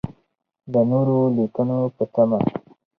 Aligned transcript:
د 0.71 0.73
نورو 0.89 1.19
لیکنو 1.37 1.79
په 1.95 2.03
تمه. 2.13 2.39